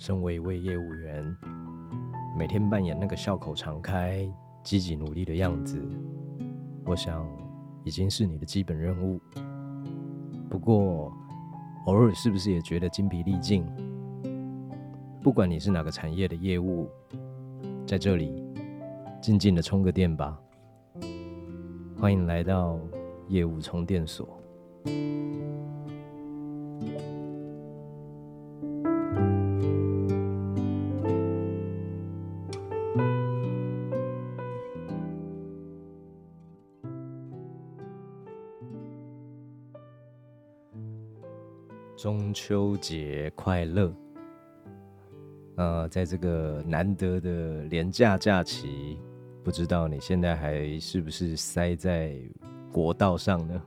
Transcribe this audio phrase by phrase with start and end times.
[0.00, 1.36] 身为一位业务员，
[2.34, 4.26] 每天扮演那个笑口常开、
[4.62, 5.78] 积极努力的样子，
[6.86, 7.28] 我想
[7.84, 9.20] 已经是你的基本任务。
[10.48, 11.12] 不过，
[11.84, 13.62] 偶尔是不是也觉得精疲力尽？
[15.20, 16.88] 不管你是哪个产业的业务，
[17.86, 18.42] 在这里
[19.20, 20.40] 静静的充个电吧。
[21.98, 22.80] 欢迎来到
[23.28, 24.26] 业务充电所。
[42.00, 43.94] 中秋节快乐！
[45.56, 48.98] 呃，在这个难得的廉价假期，
[49.44, 52.16] 不知道你现在还是不是塞在
[52.72, 53.62] 国道上呢？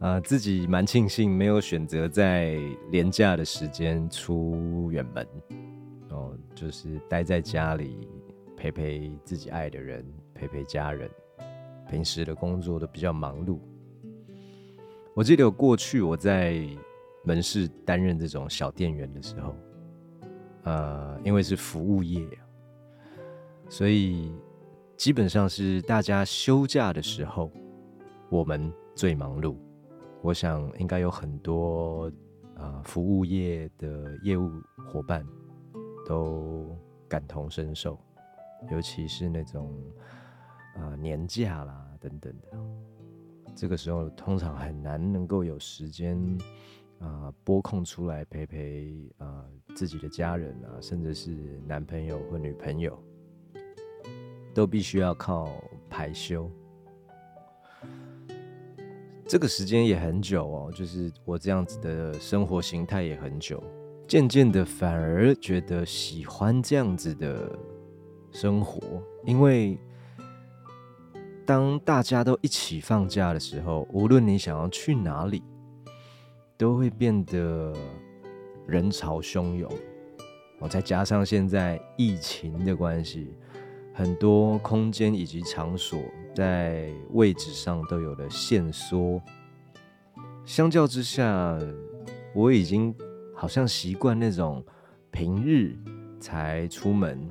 [0.00, 2.58] 啊， 自己蛮庆幸没有选择在
[2.90, 5.24] 廉价的时间出远门，
[6.08, 8.08] 哦，就是待在家里
[8.56, 11.08] 陪陪自己爱的人，陪陪家人。
[11.88, 13.60] 平时的工作都比较忙碌。
[15.18, 16.64] 我记得有过去我在
[17.24, 19.52] 门市担任这种小店员的时候，
[20.62, 22.24] 呃，因为是服务业，
[23.68, 24.32] 所以
[24.96, 27.50] 基本上是大家休假的时候，
[28.30, 29.56] 我们最忙碌。
[30.22, 32.08] 我想应该有很多
[32.54, 34.48] 啊服务业的业务
[34.86, 35.26] 伙伴
[36.06, 37.98] 都感同身受，
[38.70, 39.82] 尤其是那种
[40.76, 42.56] 啊年假啦等等的。
[43.60, 46.16] 这个时候通常很难能够有时间
[47.00, 51.32] 啊拨空出来陪陪啊自己的家人啊，甚至是
[51.66, 52.96] 男朋友或女朋友，
[54.54, 55.50] 都必须要靠
[55.90, 56.48] 排休。
[59.26, 63.60] 这个时间也很久哦，就是我这样子的生活形态也很久，
[64.06, 67.58] 渐渐的反而觉得喜欢这样子的
[68.30, 69.76] 生活，因为。
[71.48, 75.42] 当大家都一起放假的时候，无论你想要去哪里，
[76.58, 77.74] 都会变得
[78.66, 79.72] 人潮汹涌。
[80.58, 83.34] 哦，再加上现在疫情的关系，
[83.94, 85.98] 很多空间以及场所
[86.34, 89.18] 在位置上都有了限缩。
[90.44, 91.58] 相较之下，
[92.34, 92.94] 我已经
[93.34, 94.62] 好像习惯那种
[95.10, 95.74] 平日
[96.20, 97.26] 才出门。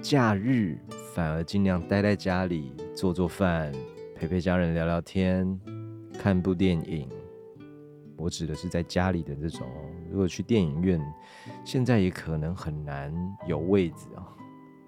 [0.00, 0.78] 假日
[1.16, 3.72] 反而尽量待在家里做做饭，
[4.14, 5.58] 陪陪家人聊聊天，
[6.18, 7.08] 看部电影。
[8.18, 9.66] 我指的是在家里的这种。
[10.10, 11.00] 如果去电影院，
[11.64, 13.10] 现在也可能很难
[13.46, 14.28] 有位置啊，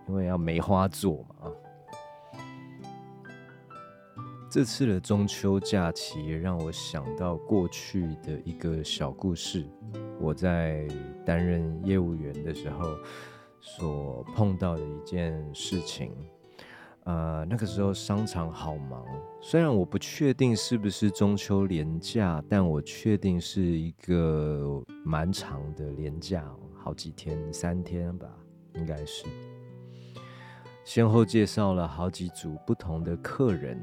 [0.07, 1.51] 因为要梅花座嘛。
[4.51, 9.65] 这次的中秋假期也让我想到过去的一个小故事。
[10.21, 10.87] 我在
[11.25, 12.95] 担任业务员的时候。
[13.61, 16.13] 所碰到的一件事情，
[17.05, 19.05] 呃，那个时候商场好忙。
[19.41, 28.29] 虽然我不确定是不是中秋连假，但我确定是一个蛮长的连假，好几天，三天吧，
[28.75, 29.27] 应该是。
[30.85, 33.79] 先后介绍了好几组不同的客人，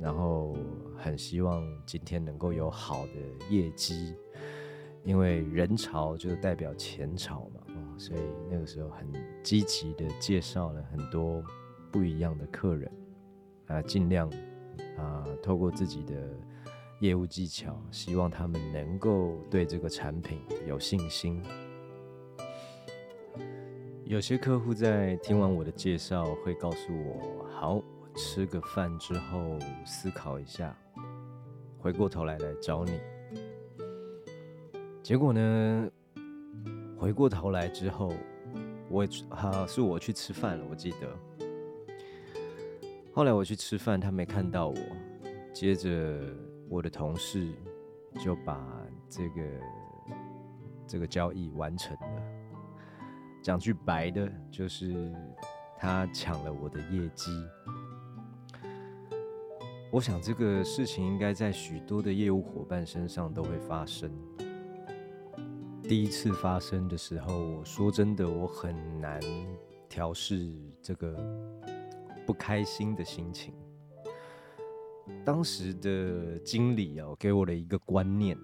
[0.00, 0.56] 然后
[0.96, 3.12] 很希望今天能够有好的
[3.50, 4.14] 业绩，
[5.04, 7.60] 因为人潮就代表钱潮嘛。
[7.98, 9.06] 所以那个时候很
[9.42, 11.42] 积极的介绍了很多
[11.90, 12.90] 不一样的客人，
[13.66, 14.30] 啊，尽量
[14.96, 16.14] 啊透过自己的
[17.00, 21.42] 业务技巧，希望他们能够对这个产品有信心。
[24.04, 27.84] 有些客户在听完我的介绍，会告诉我：“好，我
[28.14, 30.74] 吃个饭之后思考一下，
[31.78, 33.00] 回过头来来找你。”
[35.02, 35.90] 结果呢？
[36.98, 38.12] 回过头来之后，
[38.90, 41.46] 我啊是我去吃饭了，我记得。
[43.12, 44.76] 后来我去吃饭，他没看到我。
[45.52, 46.20] 接着
[46.68, 47.52] 我的同事
[48.20, 48.60] 就把
[49.08, 49.42] 这个
[50.86, 52.22] 这个交易完成了。
[53.42, 55.12] 讲句白的，就是
[55.78, 57.30] 他抢了我的业绩。
[59.90, 64.10] 我想这个事情应该在许多的业务伙伴身上都会发生。
[65.88, 69.18] 第一次发生的时候，我说真的，我很难
[69.88, 71.16] 调试这个
[72.26, 73.54] 不开心的心情。
[75.24, 78.36] 当时的经理啊，给我的一个观念，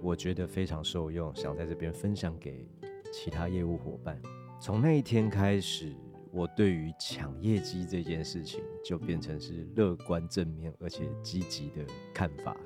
[0.00, 2.64] 我觉得非常受用，想在这边分享给
[3.12, 4.22] 其他业务伙伴。
[4.60, 5.92] 从那一天开始，
[6.30, 11.84] 我对于抢业绩这件事情，就变成是乐观正面而且积极的
[12.14, 12.56] 看法。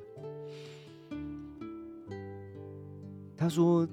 [3.34, 3.88] 他说：“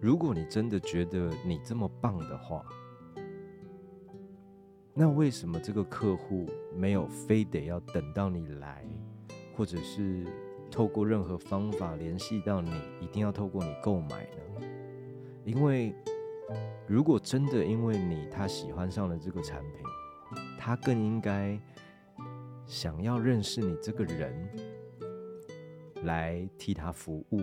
[0.00, 2.64] 如果你真的觉得你这么棒的话，
[4.94, 8.82] 那为什么这个客户没有非得要等到你来，
[9.54, 10.26] 或者是
[10.70, 14.66] 透过任何方法联系到你，一定要透过你购买呢？
[15.44, 15.94] 因为
[16.86, 19.82] 如果真的因为你他喜欢上了这个产品，
[20.58, 21.60] 他更应该
[22.64, 24.48] 想要认识你这个人，
[26.04, 27.38] 来替他服务，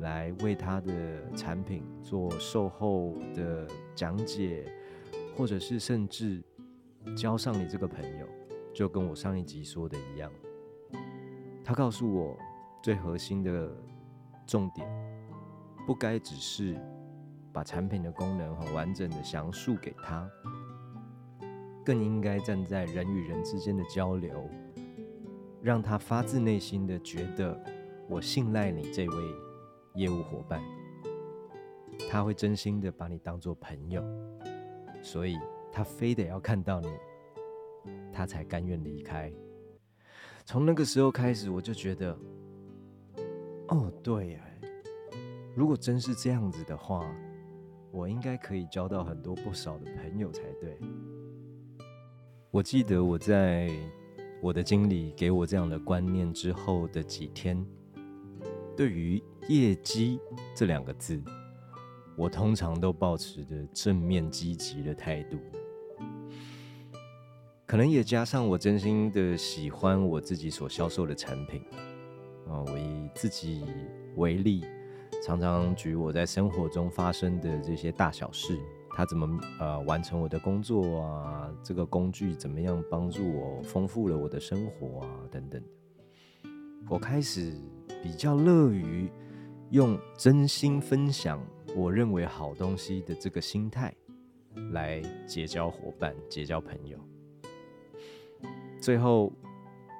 [0.00, 4.64] 来为他的产品做售后的讲解。
[5.36, 6.42] 或者是甚至
[7.14, 8.26] 交上你这个朋友，
[8.72, 10.32] 就跟我上一集说的一样，
[11.62, 12.38] 他告诉我
[12.82, 13.70] 最核心的
[14.46, 14.88] 重点，
[15.86, 16.74] 不该只是
[17.52, 20.26] 把产品的功能很完整的详述给他，
[21.84, 24.48] 更应该站在人与人之间的交流，
[25.60, 27.62] 让他发自内心的觉得
[28.08, 29.14] 我信赖你这位
[29.96, 30.62] 业务伙伴，
[32.10, 34.04] 他会真心的把你当做朋友。
[35.02, 35.36] 所以
[35.72, 36.88] 他非得要看到你，
[38.12, 39.32] 他才甘愿离开。
[40.44, 42.16] 从那个时候开始，我就觉得，
[43.68, 44.40] 哦，对呀，
[45.54, 47.04] 如果真是这样子的话，
[47.90, 50.78] 我应该可以交到很多不少的朋友才对。
[52.50, 53.70] 我记得我在
[54.40, 57.64] 我的经理给我这样的观念之后的几天，
[58.76, 60.20] 对于业绩
[60.54, 61.22] 这两个字。
[62.18, 65.36] 我通常都保持着正面积极的态度，
[67.66, 71.60] 可能也加上我真心的喜欢我自己所销售的产品
[72.48, 72.64] 啊。
[72.66, 73.66] 我以自己
[74.14, 74.64] 为例，
[75.22, 78.58] 常常举我在生活中发生的这些大小事，
[78.92, 81.52] 他怎么呃完成我的工作啊？
[81.62, 85.20] 这个工具怎么样帮助我丰富了我的生活啊？
[85.30, 85.62] 等等，
[86.88, 87.52] 我开始
[88.06, 89.10] 比较乐于
[89.70, 91.42] 用真心分享。
[91.74, 93.92] 我认为好东西的这个心态，
[94.70, 96.96] 来结交伙伴、结交朋友，
[98.80, 99.32] 最后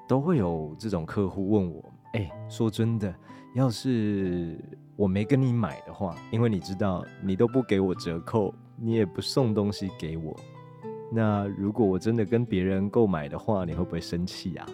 [0.06, 3.12] 都会有这种客户问我：“哎，说真的，
[3.56, 4.56] 要是
[4.94, 10.32] 我没跟你买的话，因为你知道你都不给我折扣，你也不送东西给我，
[11.10, 14.64] 那如果我真的跟别人购买的话，你会不会生气啊？”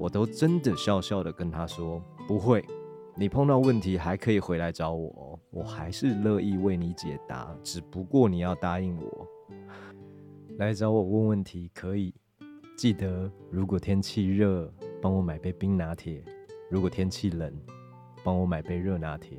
[0.00, 2.64] 我都真的笑笑的跟他说：“不会。”
[3.14, 7.54] 你碰到问题还可以回来找我，我还是乐意为你解答。
[7.62, 9.26] 只不过你要答应我，
[10.56, 12.14] 来找我问问题可以。
[12.78, 16.22] 记得如果天气热，帮我买杯冰拿铁；
[16.70, 17.52] 如果天气冷，
[18.24, 19.38] 帮我买杯热拿铁。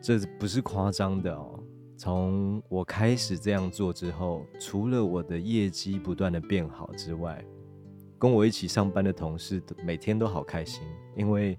[0.00, 1.62] 这不是夸张的哦。
[1.98, 7.44] 从我开始这样做之后，除了我的业绩不断的变好之外，
[8.22, 10.84] 跟我一起上班的同事每天都好开心，
[11.16, 11.58] 因为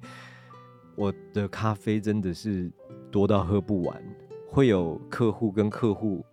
[0.95, 2.71] 我的咖啡真的是
[3.11, 4.01] 多到喝不完。
[4.47, 6.25] 会有客户跟客户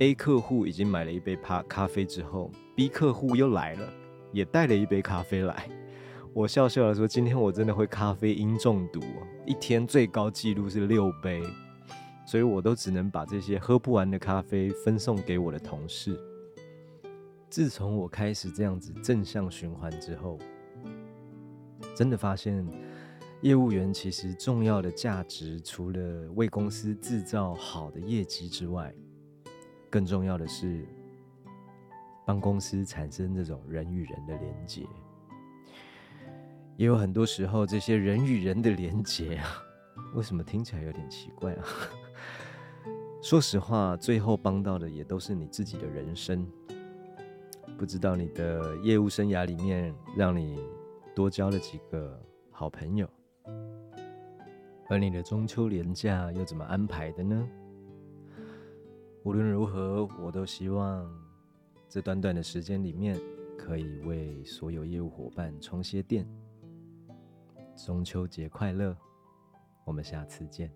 [0.00, 3.90] ，A 客户已经买了一杯咖咖啡之后，B 客户又来了，
[4.30, 5.66] 也带了一杯咖啡来。
[6.34, 9.00] 我笑笑的说：“今天我真的会咖啡因中毒，
[9.46, 11.42] 一天最高纪录是六杯，
[12.26, 16.14] 所以我都只能把这些喝不完的咖啡分送给我的同事。”
[17.50, 20.38] 自从我开始这样子正向循环之后，
[21.94, 22.66] 真的发现
[23.40, 28.94] 业务员其实重要的价值，除了为公司制造好的业绩之外，
[29.88, 30.86] 更重要的是
[32.26, 34.86] 帮公司产生这种人与人的连接。
[36.76, 39.46] 也有很多时候，这些人与人的连接啊，
[40.14, 41.64] 为什么听起来有点奇怪啊？
[43.22, 46.46] 说实话，最后帮到的也都是你自己的人生。
[47.78, 50.58] 不知道你的业务生涯里面，让你
[51.14, 52.20] 多交了几个
[52.50, 53.08] 好朋友，
[54.88, 57.48] 而你的中秋连假又怎么安排的呢？
[59.22, 61.08] 无论如何，我都希望
[61.88, 63.16] 这短短的时间里面，
[63.56, 66.28] 可以为所有业务伙伴充些电。
[67.76, 68.96] 中秋节快乐，
[69.84, 70.68] 我们下次见。